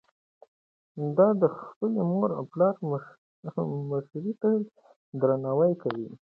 ده 1.15 1.27
د 1.41 1.43
خپلې 1.57 2.01
مور 2.11 2.29
او 2.37 2.43
پلار 2.51 2.75
مشورې 3.91 4.33
ته 4.41 4.49
درناوی 5.19 5.73
کوي. 5.81 6.09